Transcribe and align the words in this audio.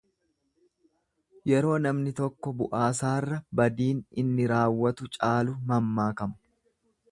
Yeroo 1.51 1.75
namni 1.83 2.13
tokko 2.21 2.53
bu'aasaarra 2.63 3.39
badiin 3.61 4.01
inni 4.25 4.49
raawwatu 4.55 5.13
caalu 5.19 5.57
mammaakama. 5.73 6.43